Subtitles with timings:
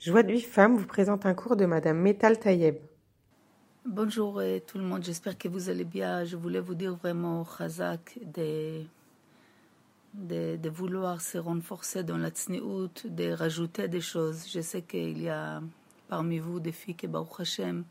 [0.00, 2.76] Joie de vie femme vous présente un cours de Madame Metal Tayeb.
[3.84, 6.24] Bonjour tout le monde, j'espère que vous allez bien.
[6.24, 8.86] Je voulais vous dire vraiment, Khazak, de,
[10.14, 14.46] de, vouloir se renforcer dans la tsniout, de rajouter des choses.
[14.50, 15.60] Je sais qu'il y a
[16.08, 17.84] parmi vous des filles qui, Baruch Hashem,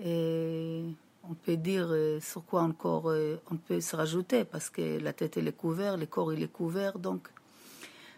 [0.00, 0.84] et
[1.28, 5.12] on peut dire euh, sur quoi encore euh, on peut se rajouter, parce que la
[5.12, 7.30] tête est couverte, le corps il est couvert, donc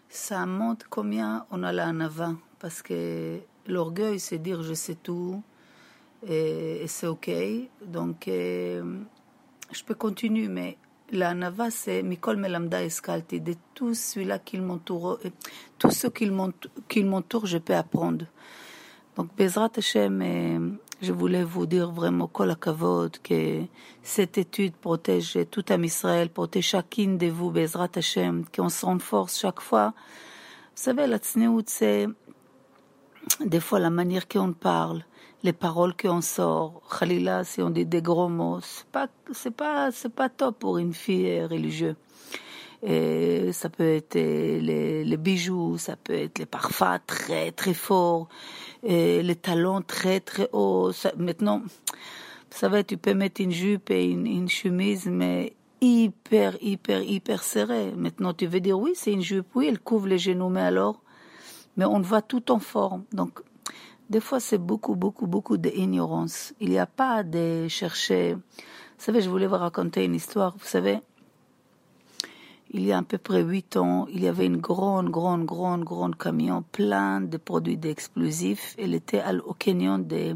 [0.09, 5.43] ça montre combien on a la avant parce que l'orgueil, c'est dire je sais tout
[6.27, 7.29] et, c'est ok.
[7.85, 8.99] Donc, euh,
[9.71, 10.77] je peux continuer, mais
[11.11, 13.41] la nava, c'est Mikol Melamda Escalti.
[13.41, 15.29] De tout celui-là qui m'entoure, euh,
[15.77, 16.29] tout ce qui
[17.03, 18.25] m'entoure, je peux apprendre.
[19.15, 23.63] Donc, Bezrat Hashem, euh, je voulais vous dire vraiment kol akavod, que
[24.01, 29.39] cette étude protège tout à Israël, protège chacune de vous, Bezrat Hashem, qu'on se renforce
[29.39, 29.93] chaque fois.
[30.75, 32.07] Vous savez, la tsneout, c'est
[33.43, 35.03] des fois la manière qu'on parle,
[35.43, 38.59] les paroles qu'on sort, Khalila, si on dit des gros mots,
[38.91, 41.95] pas, c'est pas, c'est pas top pour une fille religieuse.
[42.85, 48.29] Et ça peut être les, bijoux, ça peut être les parfums très très forts,
[48.83, 50.91] et les talons très très hauts.
[51.17, 51.63] Maintenant,
[52.51, 57.43] ça va, tu peux mettre une jupe et une, une chemise, mais hyper hyper hyper
[57.43, 57.91] serrée.
[57.97, 61.01] Maintenant, tu veux dire oui, c'est une jupe, oui, elle couvre les genoux, mais alors
[61.77, 63.03] mais on voit tout en forme.
[63.11, 63.41] Donc,
[64.09, 66.53] des fois, c'est beaucoup, beaucoup, beaucoup d'ignorance.
[66.59, 68.33] Il n'y a pas de chercher.
[68.33, 70.55] Vous savez, je voulais vous raconter une histoire.
[70.57, 70.99] Vous savez,
[72.75, 75.85] il y a à peu près huit ans, il y avait une grande, grande, grande,
[75.85, 78.75] grande camion plein de produits d'explosifs.
[78.77, 80.35] Elle était au canyon de,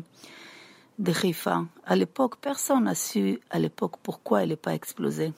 [0.99, 1.65] de Rifa.
[1.85, 5.33] À l'époque, personne n'a su, à l'époque, pourquoi elle n'est pas explosée.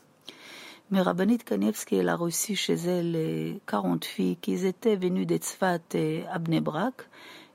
[0.91, 6.25] Mais Rabbanit Kanievski, elle a reçu chez elle 40 filles qui étaient venues d'Etzfat et
[6.31, 7.09] Abnebrak.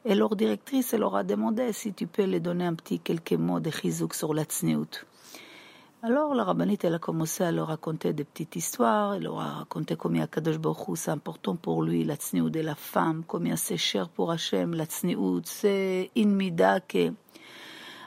[0.05, 3.35] Et leur directrice, elle leur a demandé si tu peux les donner un petit quelques
[3.35, 5.07] mots de chizouk sur la tsniout.
[6.03, 9.15] Alors la rabbinite, elle a commencé à leur raconter des petites histoires.
[9.15, 12.75] Elle leur a raconté combien Kadosh Baruch c'est important pour lui, la tsniout de la
[12.75, 15.41] femme, combien c'est cher pour Hachem, la tsniout.
[15.45, 17.13] C'est une mida que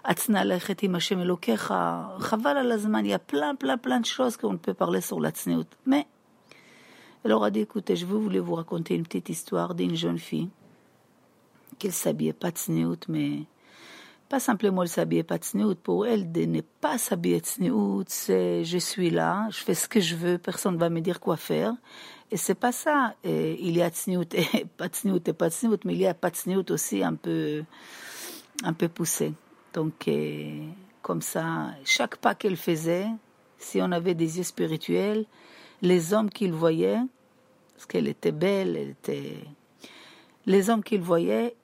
[0.04, 2.16] Atzna lechet im Hashem Elokecha.
[2.30, 5.20] Chaval al azman, il y a plein, plein, plein de choses qu'on peut parler sur
[5.20, 5.66] la tsneut.
[5.86, 6.08] Mais,
[7.24, 10.50] elle leur a dit, écoutez, je voulais vous raconter une petite histoire d'une jeune fille
[11.80, 13.46] qui s'habillait pas tsneut, mais
[14.30, 15.40] pas simplement elle s'habillait pas.
[15.84, 20.00] Pour elle, de ne pas s'habiller tsneut, c'est je suis là, je fais ce que
[20.00, 21.74] je veux, personne ne va me dire quoi faire.
[22.32, 23.16] Et c'est pas ça.
[23.24, 26.66] Il y a tsneut et pas et pas tsneut, mais il y a pas tsneut
[26.70, 27.64] aussi un peu,
[28.64, 29.34] un peu poussé.
[29.74, 30.08] Donc,
[31.02, 33.08] comme ça, chaque pas qu'elle faisait,
[33.58, 35.26] si on avait des yeux spirituels,
[35.82, 37.00] les hommes qu'il voyait,
[37.76, 39.38] parce qu'elle était belle, elle était...
[40.46, 41.56] Les hommes qu'il voyait,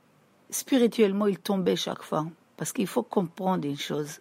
[0.49, 2.25] spirituellement, ils tombaient chaque fois.
[2.57, 4.19] Parce qu'il faut comprendre une chose.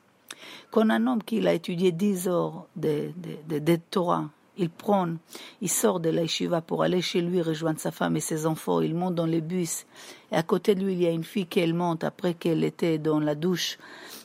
[0.71, 3.11] Quand un homme qui a étudié dix heures de,
[3.49, 5.09] de, Torah, il prend,
[5.61, 6.23] il sort de la
[6.61, 8.81] pour aller chez lui rejoindre sa femme et ses enfants.
[8.81, 9.87] Il monte dans les bus.
[10.31, 12.99] Et à côté de lui, il y a une fille qui monte après qu'elle était
[12.99, 13.79] dans la douche.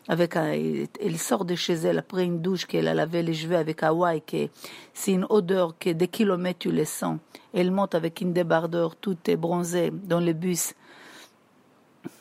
[0.07, 3.83] Avec elle sort de chez elle après une douche qu'elle a lavé les cheveux avec
[3.83, 4.47] Hawaï, que
[4.93, 7.19] c'est une odeur que des kilomètres tu les sens.
[7.53, 10.73] Elle monte avec une débardeur, toute bronzée, dans le bus,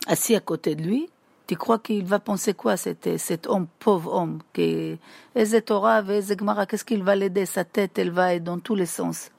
[0.06, 1.08] assis à côté de lui.
[1.48, 4.98] Tu crois qu'il va penser quoi, cet, cet homme, pauvre homme qui,
[5.34, 9.30] qu'est-ce qu'il va l'aider Sa tête, elle va être dans tous les sens.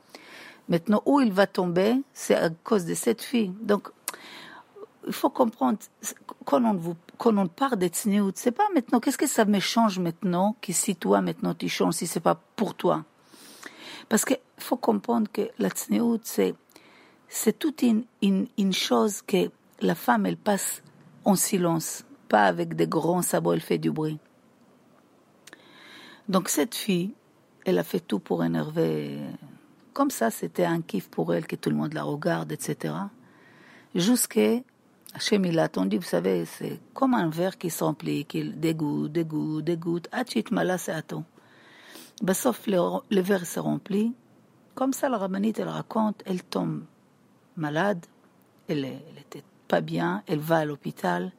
[0.69, 3.51] Maintenant, où il va tomber, c'est à cause de cette fille.
[3.61, 3.89] Donc,
[5.05, 5.77] il faut comprendre,
[6.45, 9.59] quand on, vous, quand on parle de tsniout, c'est pas maintenant, qu'est-ce que ça me
[9.59, 13.05] change maintenant, que si toi, maintenant, tu changes, si c'est pas pour toi?
[14.09, 15.69] Parce qu'il faut comprendre que la
[16.23, 16.55] c'est,
[17.27, 20.81] c'est toute une, une, une chose que la femme, elle passe
[21.29, 24.19] en silence, pas avec des grands sabots, elle fait du bruit.
[26.27, 27.13] Donc cette fille,
[27.65, 29.19] elle a fait tout pour énerver.
[29.93, 32.93] Comme ça, c'était un kiff pour elle que tout le monde la regarde, etc.
[33.93, 34.61] Jusqu'à
[35.13, 39.63] Hachem, il a attendu, vous savez, c'est comme un verre qui s'emplit, qui dégoûte, dégoûte,
[39.63, 40.07] dégoûte.
[40.11, 41.23] Achit mala, c'est à tout.
[42.33, 44.13] sauf le, le verre se remplit.
[44.75, 46.83] Comme ça, la rabbinite, elle raconte, elle tombe
[47.55, 48.05] malade.
[48.67, 51.31] Elle, elle était pas bien, elle va à l'hôpital.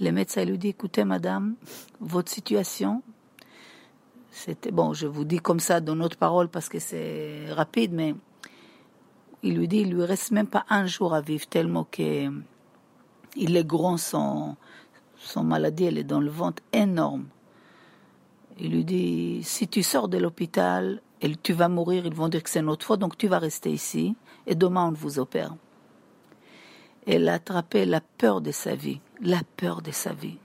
[0.00, 1.56] Le médecin lui dit, écoutez madame,
[2.00, 3.02] votre situation,
[4.30, 8.14] c'était, bon, je vous dis comme ça dans notre parole parce que c'est rapide, mais
[9.42, 12.30] il lui dit, il lui reste même pas un jour à vivre tellement que
[13.34, 14.56] il est grand, son,
[15.16, 17.26] son maladie, elle est dans le ventre énorme.
[18.58, 22.42] Il lui dit, si tu sors de l'hôpital, et tu vas mourir, ils vont dire
[22.42, 24.14] que c'est notre faute, donc tu vas rester ici,
[24.46, 25.54] et demain on vous opère.
[27.06, 30.38] Elle a attrapé la peur de sa vie, la peur de sa vie.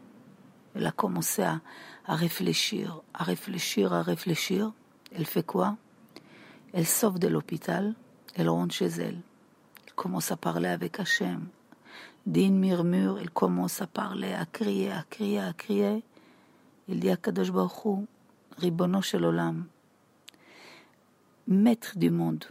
[0.76, 1.62] Elle a commencé à,
[2.06, 4.72] à réfléchir, à réfléchir, à réfléchir.
[5.14, 5.78] Elle fait quoi?
[6.74, 7.94] Elle sort de l'hôpital,
[8.36, 9.22] elle rentre chez elle.
[9.86, 11.48] Elle commence à parler avec Hachem.
[12.26, 16.04] D'une murmure, elle commence à parler, à crier, à crier, à crier.
[16.88, 18.06] Il dit à Kadosh Baruch Hu,
[18.58, 19.66] Ribono Shel Olam,
[21.48, 22.46] maître du monde.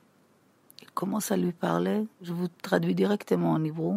[0.96, 3.96] Commence à lui parler, je vous traduis directement en hébreu.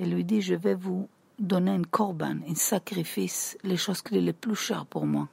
[0.00, 1.08] Il lui dit, je vais vous
[1.38, 5.28] donner une corban, un sacrifice, les choses qui sont les plus chères pour moi.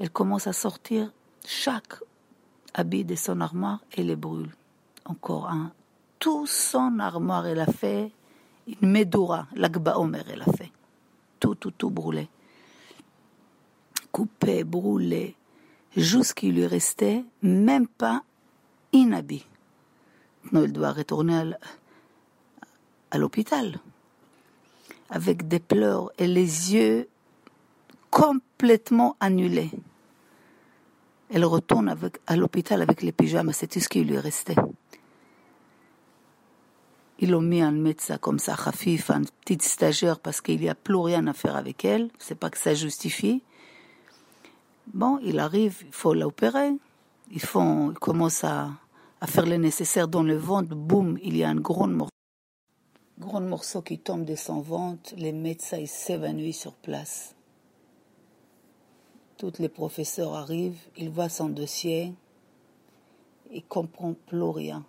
[0.00, 1.12] Elle commence à sortir
[1.46, 1.94] chaque
[2.74, 4.50] habit de son armoire et les brûle.
[5.04, 5.70] Encore un.
[6.18, 8.10] Tout son armoire, elle a fait
[8.66, 10.72] une medura, l'agba omer, elle a fait.
[11.38, 12.28] Tout, tout, tout brûlé.
[14.10, 15.36] Coupé, brûlé,
[15.96, 18.24] jusqu'il lui restait même pas
[18.92, 21.52] Non, elle doit retourner
[23.10, 23.78] à l'hôpital
[25.10, 27.08] avec des pleurs et les yeux
[28.10, 29.70] complètement annulés.
[31.30, 34.56] Elle retourne avec, à l'hôpital avec les pyjamas, c'est tout ce qui lui restait.
[37.18, 40.74] Ils ont mis un médecin comme ça, Khafif, un petit stagiaire, parce qu'il n'y a
[40.74, 42.10] plus rien à faire avec elle.
[42.18, 43.42] C'est pas que ça justifie.
[44.92, 46.72] Bon, il arrive, il faut l'opérer.
[47.30, 48.70] Ils font, ils commencent à,
[49.20, 50.74] à faire le nécessaire dans le ventre.
[50.74, 52.10] Boum, il y a un grand morceau.
[53.18, 55.14] Grand morceau qui tombe de son ventre.
[55.16, 57.34] Les médecins s'évanouissent sur place.
[59.38, 62.14] Tous les professeurs arrivent, ils voient son dossier,
[63.50, 64.84] ils comprennent plus rien.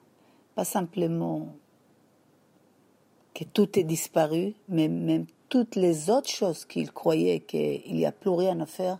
[0.56, 1.48] Pas simplement
[3.34, 8.12] que tout est disparu, mais même toutes les autres choses qu'ils croyaient qu'il n'y a
[8.12, 9.00] plus rien à faire,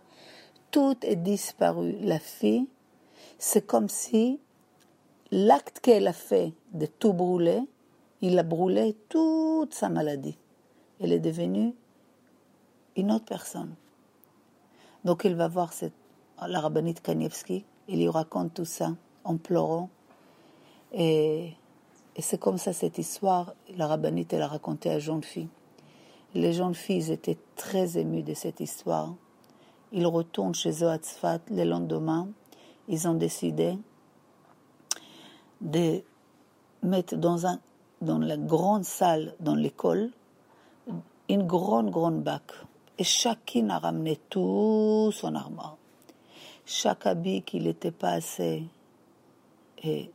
[0.70, 1.96] tout est disparu.
[2.00, 2.66] La fille,
[3.38, 4.40] c'est comme si
[5.30, 7.62] l'acte qu'elle a fait de tout brûler,
[8.20, 10.36] il a brûlé toute sa maladie.
[11.00, 11.74] Elle est devenue
[12.96, 13.74] une autre personne.
[15.04, 15.94] Donc il va voir cette,
[16.46, 19.90] la rabbinite Kanievski, il lui raconte tout ça en pleurant.
[20.92, 21.52] Et,
[22.18, 25.48] c'est comme ça cette histoire, la rabbinite, elle a raconté à jeunes filles.
[26.34, 29.14] Les jeunes filles étaient très émues de cette histoire.
[29.92, 32.28] Ils retournent chez eux à Tzfat le lendemain.
[32.88, 33.78] Ils ont décidé
[35.60, 36.02] de
[36.82, 37.60] mettre dans, un,
[38.00, 40.10] dans la grande salle dans l'école
[41.28, 42.42] une grande, grande bac
[42.96, 45.76] et chacune a ramené tout son armoire.
[46.64, 48.64] Chaque habit qui n'était pas assez
[49.84, 50.10] et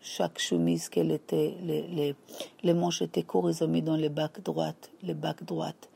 [0.00, 2.14] chaque chemise qu'elle était, les, les,
[2.62, 5.88] les, manches étaient courtes, ils ont mis dans les bacs droites, les bacs droites.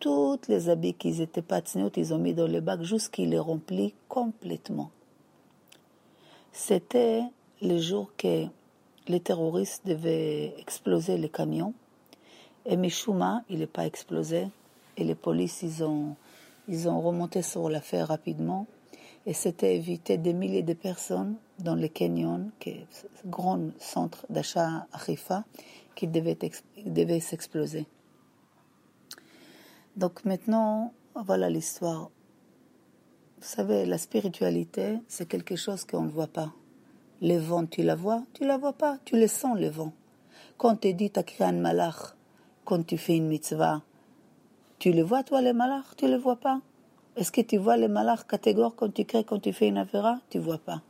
[0.00, 3.38] Toutes les habits qui n'étaient pas tsneout, ils ont mis dans les bacs jusqu'ils les
[3.38, 4.90] remplis complètement.
[6.52, 7.22] C'était
[7.62, 8.46] le jour que
[9.08, 11.74] les terroristes devaient exploser les camions.
[12.66, 14.48] Et Mishuma, il n'est pas explosé
[14.96, 16.16] et les polices, ils ont,
[16.68, 18.66] ils ont remonté sur l'affaire rapidement.
[19.26, 22.86] Et c'était éviter des milliers de personnes dans le canyon, qui est
[23.24, 25.44] un grand centre d'achat à Rifa,
[25.94, 26.38] qui devait,
[26.86, 27.86] devait s'exploser.
[29.96, 32.10] Donc maintenant, voilà l'histoire.
[33.40, 36.52] Vous savez, la spiritualité, c'est quelque chose qu'on ne voit pas.
[37.22, 38.22] Les vents, tu la vois?
[38.34, 39.94] Tu la vois pas, tu les sens, les vents.
[40.58, 42.14] Quand tu as un malach,
[42.66, 43.80] quand tu fais une mitzvah,
[44.78, 46.60] tu les vois, toi, les malars Tu les vois pas?
[47.16, 50.18] Est-ce que tu vois les malars catégoriques quand tu crées, quand tu fais une affaire?
[50.28, 50.82] Tu vois pas.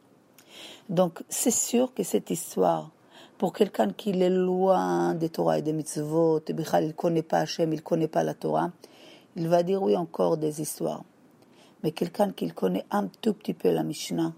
[0.88, 2.90] Donc, c'est sûr que cette histoire,
[3.38, 7.72] pour quelqu'un qui est loin des Torah et des mitzvot, il ne connaît pas Hachem,
[7.72, 8.72] il ne connaît pas la Torah,
[9.36, 11.04] il va dire oui encore des histoires.
[11.82, 14.32] Mais quelqu'un qui connaît un tout petit peu la Mishnah,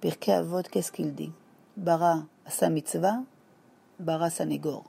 [0.00, 1.32] Pirkei Avot, qu'est-ce qu'il dit?
[1.76, 3.22] Bara asa mitzvah,
[3.98, 4.84] bara sanegor.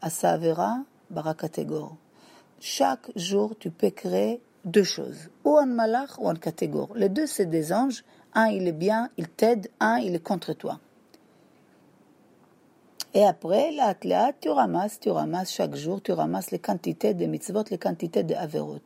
[0.00, 1.96] Asa avera, bara kategor
[2.60, 6.90] chaque jour, tu peux créer deux choses, ou un malach ou un catégore.
[6.96, 8.04] Les deux, c'est des anges.
[8.34, 9.70] Un, il est bien, il t'aide.
[9.80, 10.80] Un, il est contre toi.
[13.14, 13.94] Et après, là,
[14.38, 18.34] tu ramasses, tu ramasses chaque jour, tu ramasses les quantités de mitzvot, les quantités de
[18.34, 18.80] averot.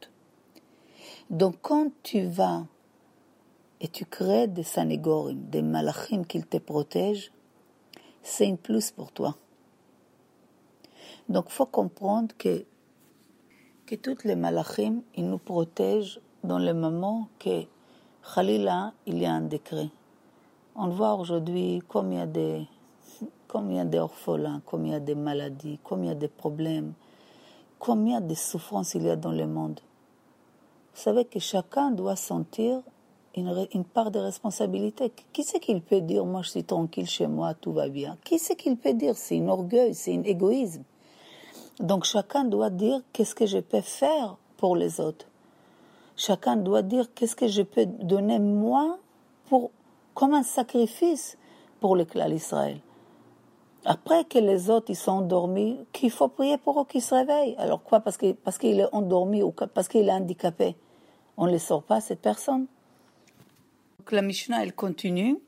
[1.30, 2.66] Donc, quand tu vas
[3.80, 7.32] et tu crées des sanégorim, des malachim qui te protègent,
[8.22, 9.36] c'est une plus pour toi.
[11.28, 12.64] Donc, faut comprendre que
[13.86, 17.64] que toutes les malachim, ils nous protègent dans le moment que,
[18.34, 19.90] Khalila, il y a un décret.
[20.74, 22.62] On voit aujourd'hui combien de,
[23.48, 26.94] combien d'orphelins, combien de maladies, combien de problèmes,
[27.78, 29.80] combien de souffrances il y a dans le monde.
[30.94, 32.82] Savez que chacun doit sentir
[33.34, 35.12] une, une part de responsabilité.
[35.32, 38.18] Qui c'est qu'il peut dire, moi je suis tranquille chez moi, tout va bien?
[38.24, 39.16] Qui c'est qu'il peut dire?
[39.16, 40.82] C'est un orgueil, c'est un égoïsme.
[41.80, 45.26] Donc chacun doit dire qu'est-ce que je peux faire pour les autres?
[46.16, 48.98] Chacun doit dire qu'est-ce que je peux donner moi
[49.48, 49.70] pour,
[50.14, 51.38] comme un sacrifice
[51.80, 52.78] pour le clan d'Israël.
[53.84, 57.56] Après que les autres ils sont endormis, qu'il faut prier pour eux qu'ils se réveillent.
[57.58, 60.76] Alors quoi Parce qu'il parce qu'il est endormi ou parce qu'il est handicapé?
[61.36, 62.66] On ne les sort pas, cette personne.
[63.98, 65.38] Donc la Mishnah, elle continue.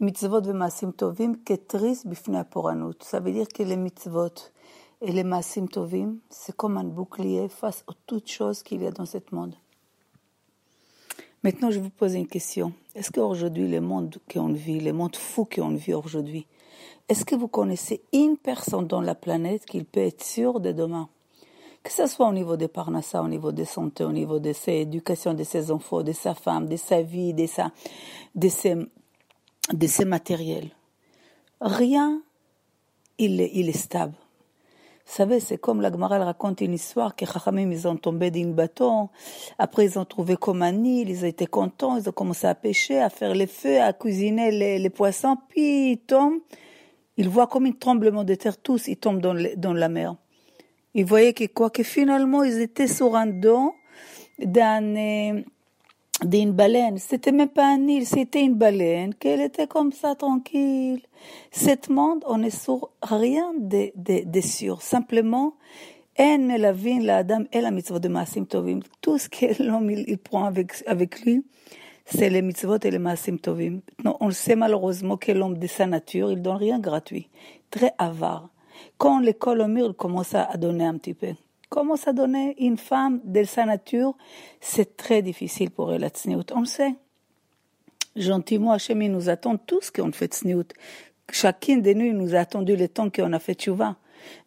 [0.00, 3.02] Mitzvot v'masim tovim ketris bifnei poranut.
[3.02, 4.52] Ça veut dire que les mitzvot
[5.00, 8.90] et les masim tovim, c'est comme un bouclier face à toutes choses qu'il y a
[8.90, 9.54] dans ce monde.
[11.44, 12.72] Maintenant, je vous pose une question.
[12.96, 16.46] Est-ce qu'aujourd'hui, le monde qu'on vit, le monde fou qu'on vit aujourd'hui,
[17.08, 21.08] est-ce que vous connaissez une personne dans la planète qui peut être sûre de demain?
[21.82, 24.80] Que ce soit au niveau des parnassa, au niveau de santé, au niveau de ses
[24.80, 27.70] éducation de ses enfants, de sa femme, de sa vie, de, sa,
[28.34, 28.74] de, ses,
[29.72, 30.70] de ses matériels.
[31.60, 32.20] Rien,
[33.16, 34.14] il est, il est stable.
[35.06, 38.50] Vous savez, c'est comme la Gemara raconte une histoire que Chachamim, ils ont tombé d'un
[38.50, 39.08] bâton.
[39.58, 41.08] Après, ils ont trouvé comme un île.
[41.08, 41.96] Ils étaient contents.
[41.96, 45.38] Ils ont commencé à pêcher, à faire les feux, à cuisiner les, les poissons.
[45.48, 46.40] Puis, ils tombent.
[47.18, 48.56] Ils voient comme un tremblement de terre.
[48.56, 50.14] Tous, ils tombent dans, dans la mer.
[50.94, 51.68] Ils voyaient que quoi?
[51.68, 53.74] Que finalement, ils étaient sur un dos
[54.38, 55.42] d'un,
[56.24, 56.98] d'une baleine.
[56.98, 61.02] C'était même pas un île, c'était une baleine, qu'elle était comme ça, tranquille.
[61.50, 64.80] Cet monde, on est sur rien de, de, de sûr.
[64.80, 65.54] Simplement,
[66.18, 68.80] mitzvot de maasim tovim.
[69.00, 71.44] Tout ce que l'homme il, il, prend avec, avec lui,
[72.10, 73.80] c'est les mitzvot et les maasim tovim.
[74.02, 77.28] Non, on sait malheureusement que l'homme de sa nature, il donne rien gratuit.
[77.70, 78.48] Très avare.
[78.96, 81.34] Quand l'école au mur commence à donner un petit peu.
[81.68, 84.16] Commence à donner une femme de sa nature,
[84.60, 86.50] c'est très difficile pour elle la tsniout.
[86.54, 86.94] On le sait.
[88.16, 90.72] Gentiment, Hachem, il nous attend tous qu'on fait tsniout.
[91.30, 93.96] Chacun de nous nous a attendu le temps qu'on a fait tchouva.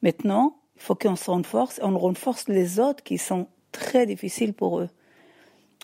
[0.01, 4.79] Maintenant, il faut qu'on se renforce, on renforce les autres qui sont très difficiles pour
[4.79, 4.89] eux.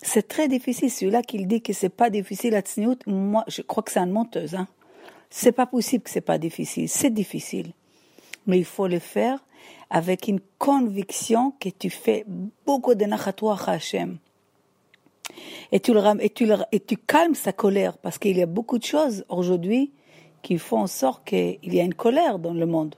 [0.02, 0.90] C'est très difficile.
[0.90, 4.12] Celui-là qui dit que c'est pas difficile à tsniout, moi, je crois que c'est une
[4.12, 4.68] menteuse, hein.
[5.30, 6.88] C'est pas possible que c'est pas difficile.
[6.88, 7.72] C'est difficile.
[8.46, 9.44] Mais il faut le faire
[9.90, 12.24] avec une conviction que tu fais
[12.64, 14.18] beaucoup de nachatoua Hashem.
[15.70, 18.46] Et tu, le, et, tu le, et tu calmes sa colère parce qu'il y a
[18.46, 19.92] beaucoup de choses aujourd'hui
[20.42, 22.94] qui font en sorte qu'il y a une colère dans le monde.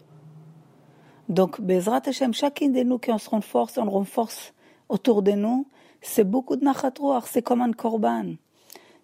[1.28, 4.52] Donc, Bezrat Hashem, chacun de nous qui on se renforce, on renforce
[4.88, 5.66] autour de nous,
[6.02, 8.34] c'est beaucoup de nachatoua, c'est comme un korban.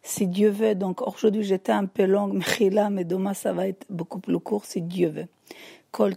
[0.02, 2.42] Si Dieu veut, donc aujourd'hui j'étais un peu longue,
[2.90, 5.28] mais demain ça va être beaucoup plus court si Dieu veut.
[5.90, 6.14] Kol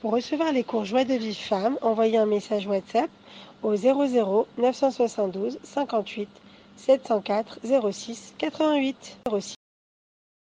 [0.00, 3.10] pour recevoir les cours Joie de vie femme, envoyez un message WhatsApp
[3.62, 6.26] au 00 972 58
[6.76, 7.58] 704
[7.92, 9.59] 06 88 06.